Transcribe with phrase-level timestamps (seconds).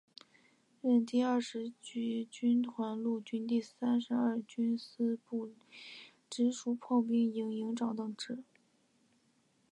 [0.81, 5.51] 任第二十集团军陆军第三十二军司令部
[6.27, 8.43] 直属炮兵营营长等职。